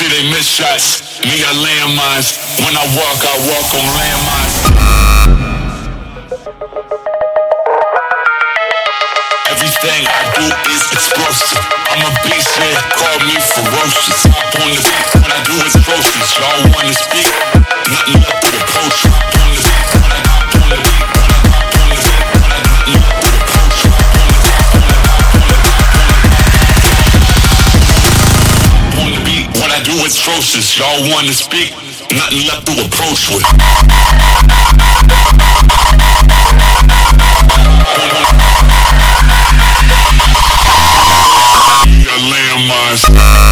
[0.00, 1.20] see they miss shots.
[1.20, 2.32] Me, I landmines.
[2.64, 4.56] When I walk, I walk on landmines.
[9.52, 11.60] Everything I do is explosive.
[11.92, 14.24] I'm a beast, yeah, call me ferocious.
[14.32, 16.30] Hop on the beat, when I do is atrocious.
[16.38, 17.28] Y'all wanna speak?
[17.92, 19.39] Nothing left but approach.
[30.30, 30.78] Atrocious.
[30.78, 31.72] Y'all wanna speak?
[32.12, 33.44] Nothing left to approach with.
[42.30, 43.49] Landmines.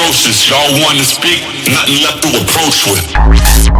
[0.00, 0.48] Atrocious.
[0.48, 3.06] Y'all wanna speak, nothing left to approach with.
[3.26, 3.70] Voices,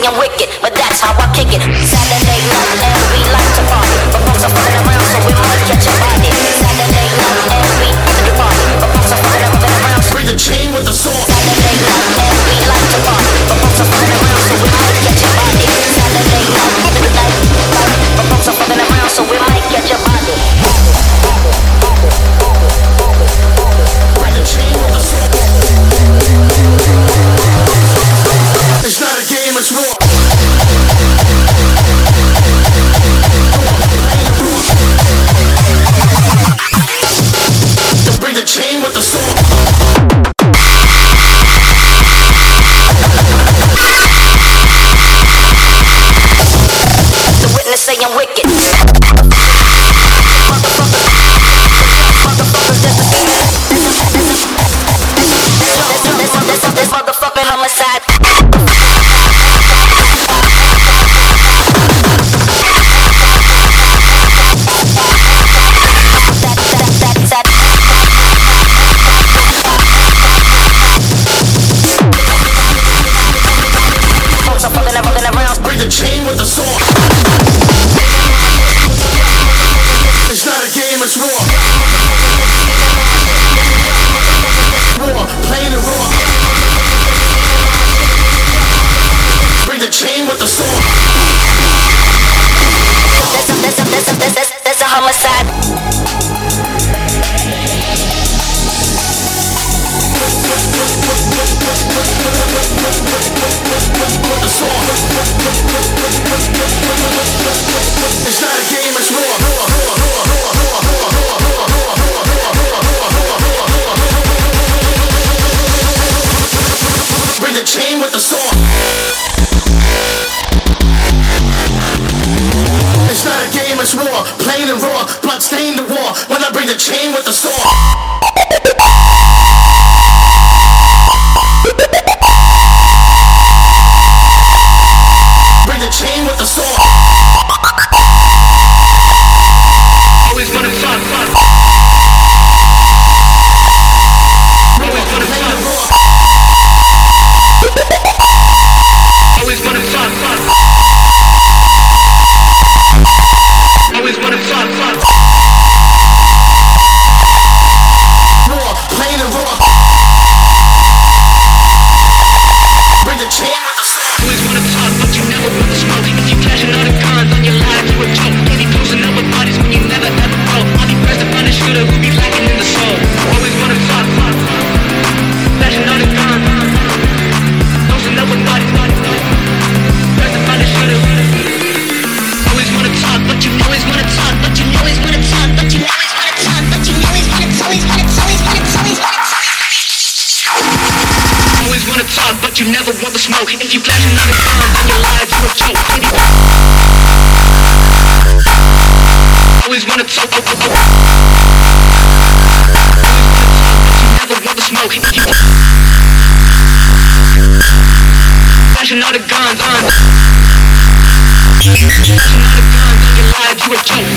[0.00, 1.60] see I'm wicked, but that's how I kick it.
[1.60, 5.60] Saturday night and we like to party, but folks are fucking around, so we might
[5.68, 6.30] catch a body.
[6.56, 10.02] Saturday night and we like to party, but folks are fucking around.
[10.12, 11.29] Bring the chain with the sword.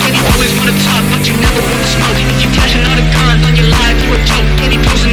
[0.03, 2.17] Any always wanna talk, but you never wanna smoke.
[2.37, 4.45] You cashing out a guns on your life, you a joke.
[4.61, 5.12] Any person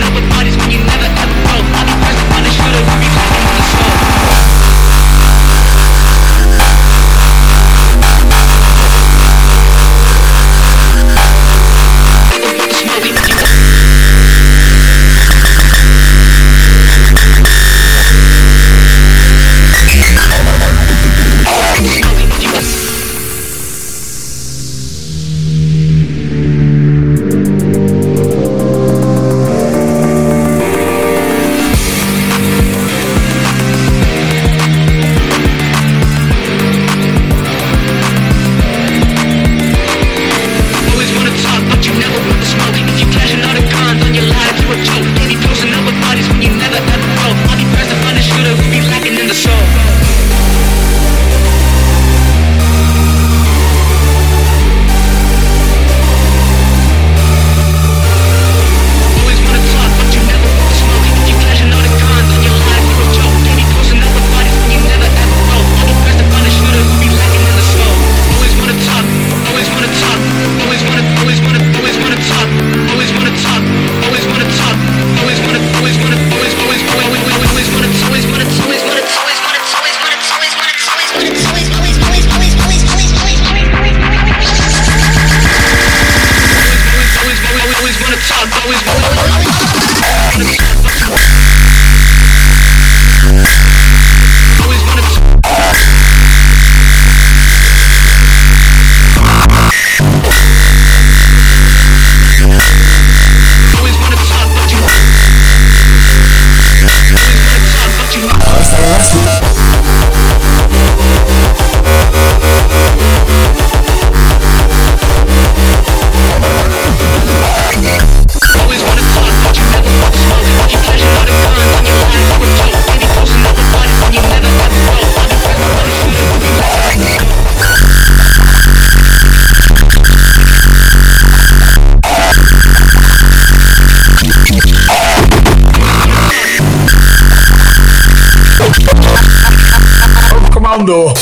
[140.91, 141.15] Commando.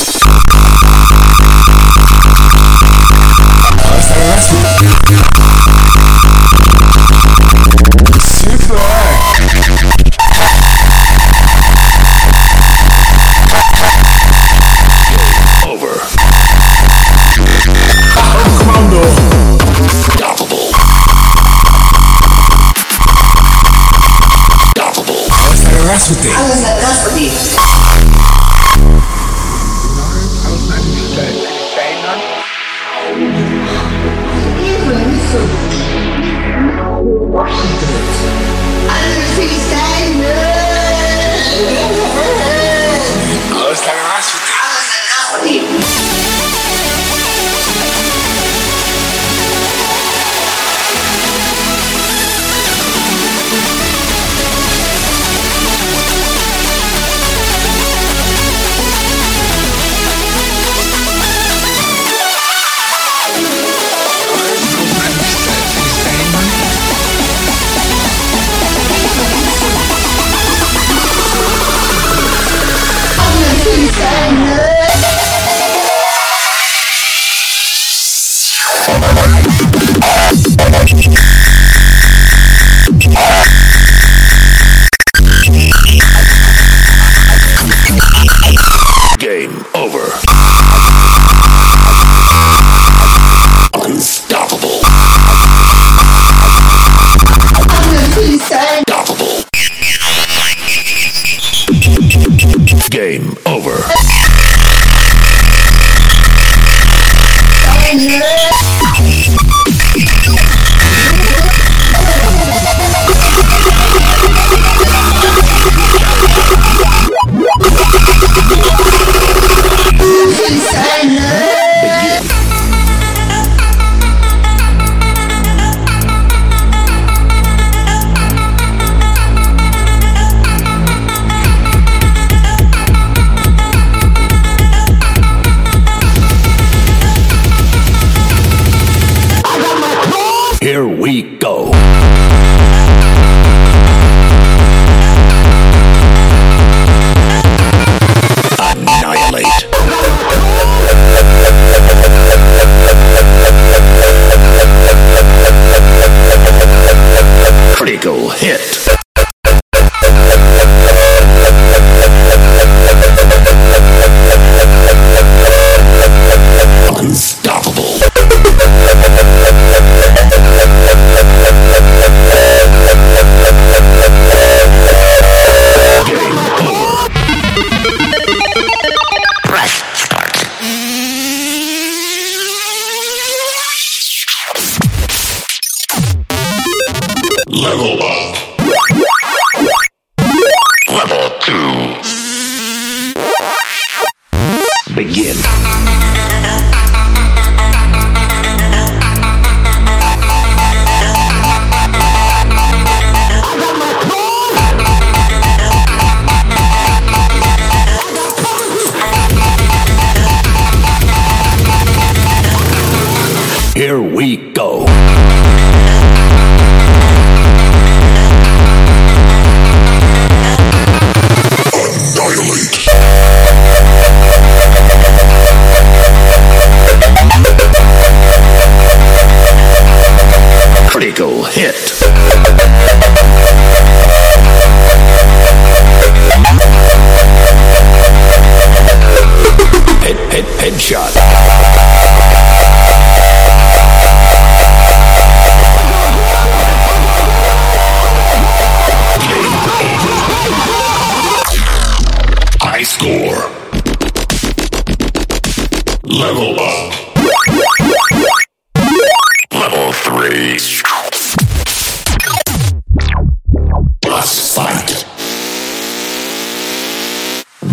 [15.66, 16.00] Over.
[18.56, 19.02] Commando.
[20.14, 20.88] Stoppable.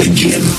[0.06, 0.55] Begin.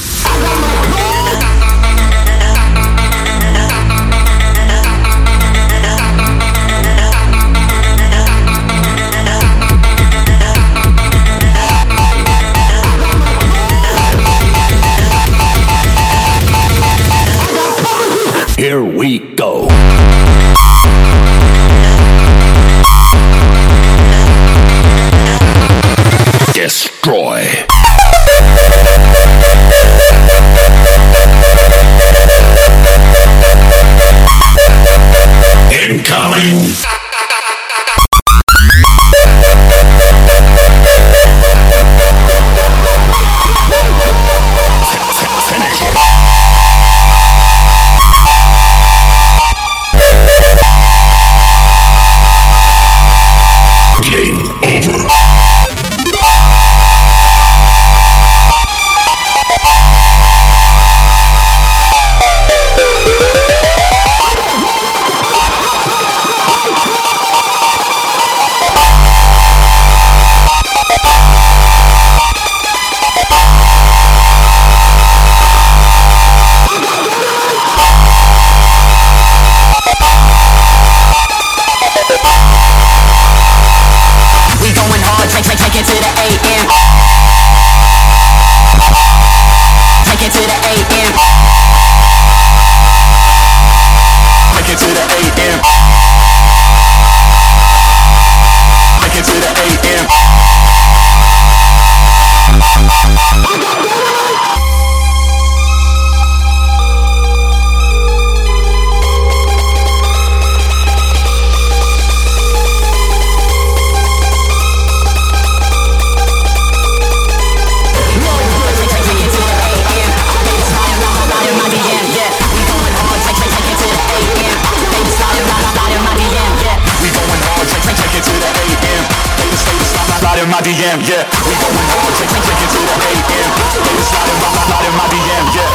[130.66, 131.22] DM, yeah.
[131.46, 132.10] We going hard.
[132.18, 133.50] take me to the AM.
[133.86, 135.70] They was sliding by my lot my DM, yeah.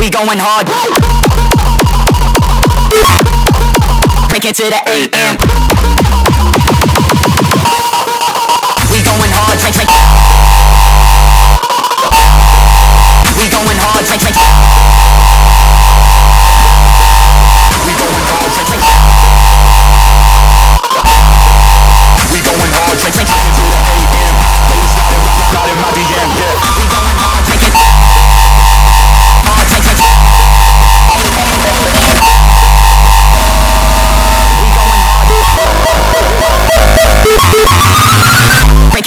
[0.00, 0.64] We going hard.
[4.32, 5.67] Take it to the AM.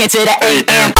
[0.01, 0.93] back into the AM.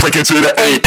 [0.00, 0.80] Break into the AM.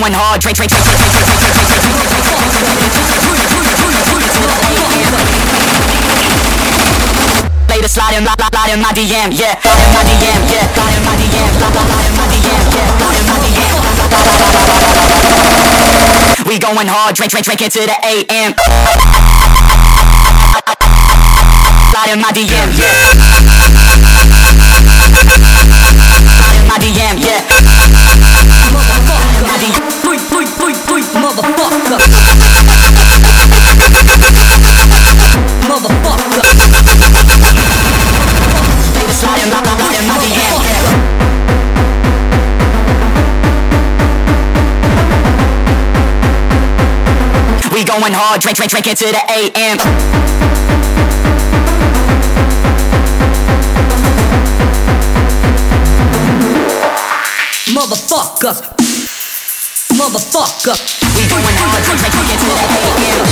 [0.00, 1.78] Going hard, Drake, Drake, Drake, Drake, Drake, Drake, Drake,
[4.10, 5.30] Drake, Drake.
[7.70, 10.98] Later slide in, slide, slide in my DM, yeah, slide in my DM, yeah, slide
[10.98, 13.94] in my DM, slide, slide, slide in my DM, yeah, slide in my DM, slide,
[13.94, 14.66] slide, slide,
[16.34, 16.50] slide.
[16.50, 18.50] We going hard, drink, drink, drink it to the AM.
[21.94, 23.53] Slide in my DM, yeah.
[47.84, 49.76] We going hard, drink, drink, drink it to the AM.
[57.76, 58.54] Motherfucker.
[60.00, 60.72] Motherfucker.
[61.14, 63.28] We going hard, drink, drink, drink it to the AM.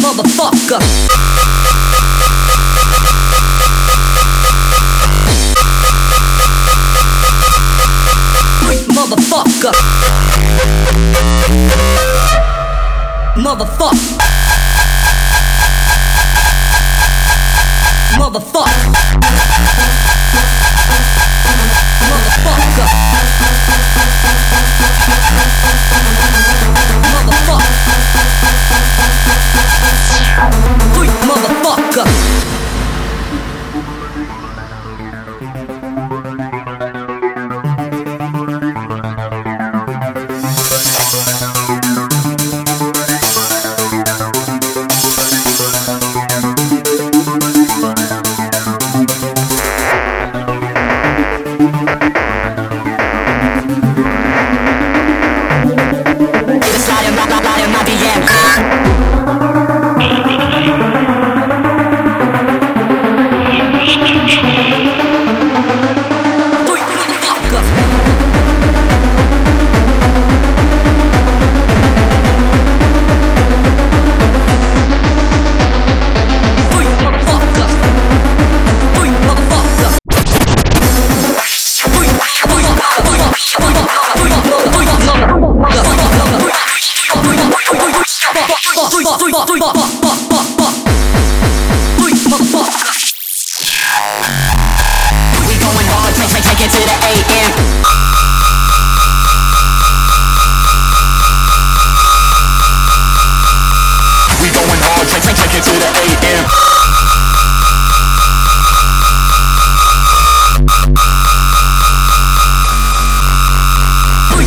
[0.00, 1.25] Motherfucker.
[9.08, 9.72] motherfucker.
[13.36, 13.96] Motherfuck.
[18.18, 18.70] Motherfuck.
[22.10, 22.86] Motherfucker.
[27.12, 27.62] Motherfuck.
[31.26, 32.35] Motherfucker.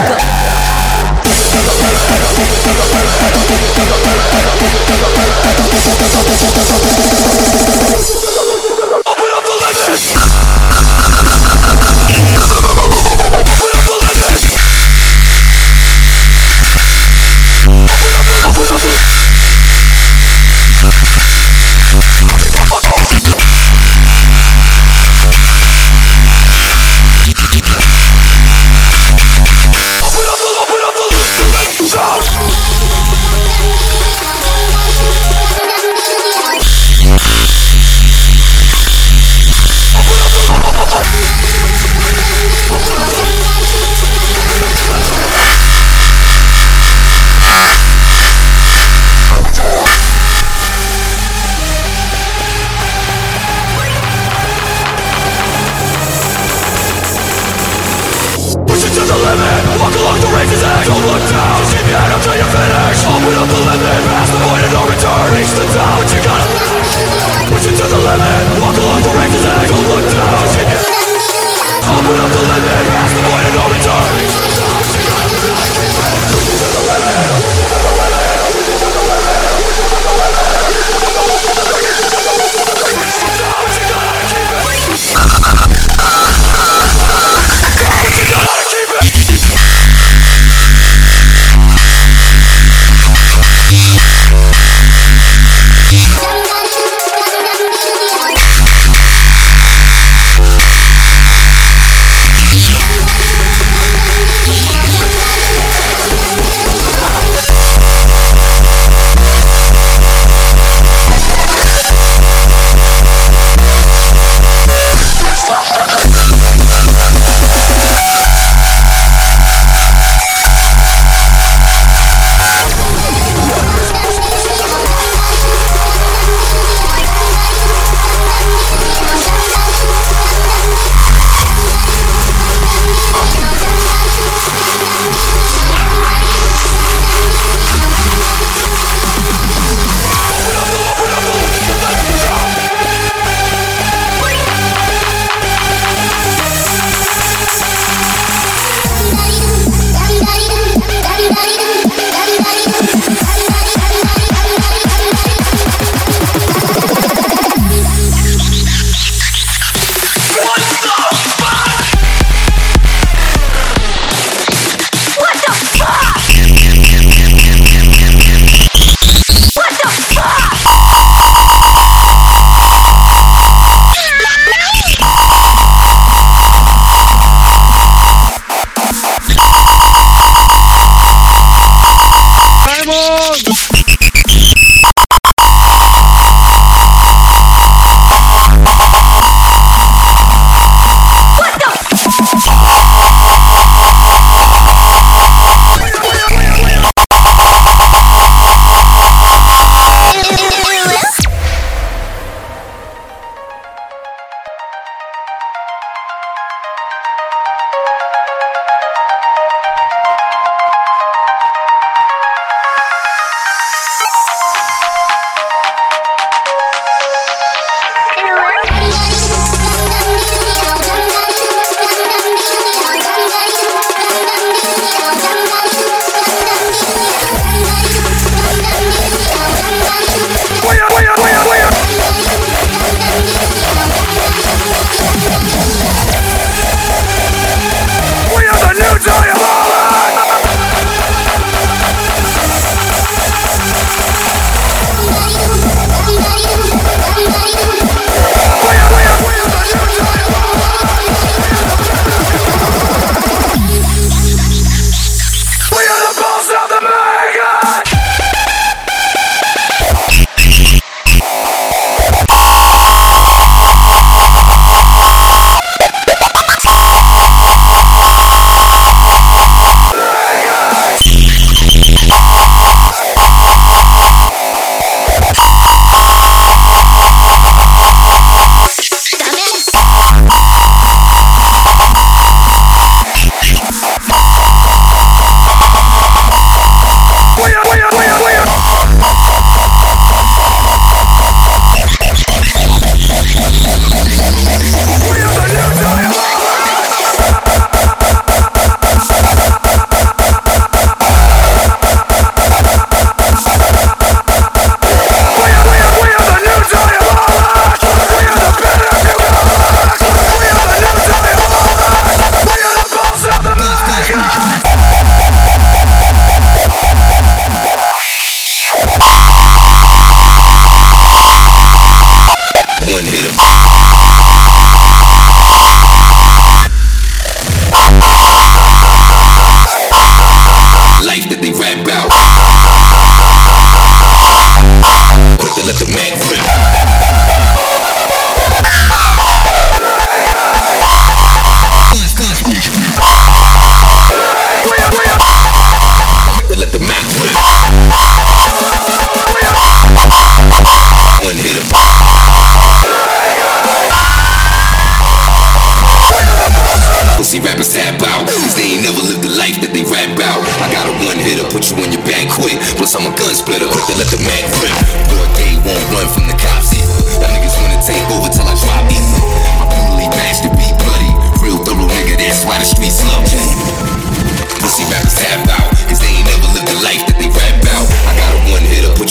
[0.00, 0.16] Open
[9.34, 10.40] up the legend!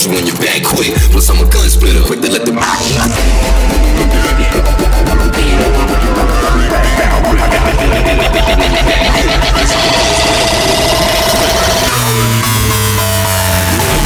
[0.09, 0.93] you on your back quick.
[1.11, 2.65] Plus, I'm a gun splitter, quick to let them out.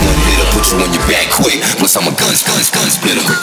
[0.03, 1.61] One hit'll put you on your back quick.
[1.79, 3.42] Plus, I'm a gun gun gun splitter.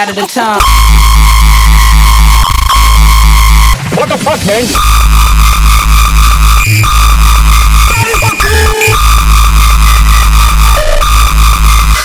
[0.00, 0.62] out of the tongue.
[3.98, 4.64] What the fuck, man?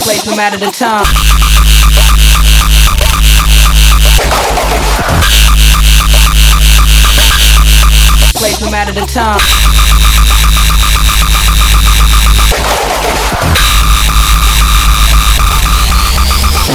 [0.01, 1.05] Play some out of the tongue.
[8.35, 9.39] Play some out of the tongue.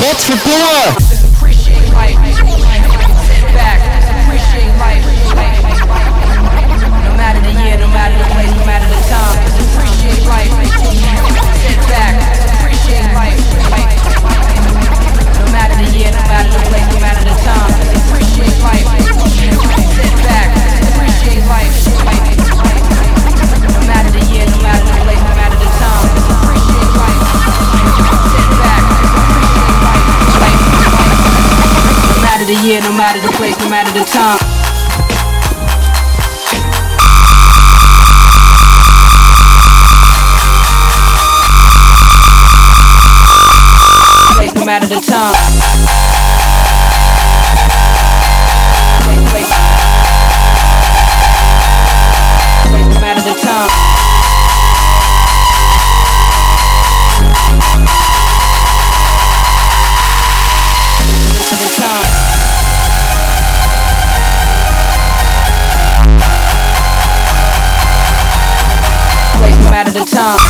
[0.00, 1.09] What's the door?
[32.50, 34.38] the year, no matter the place, no matter the time.
[44.34, 45.79] Place, no matter the time.
[69.92, 70.49] The time.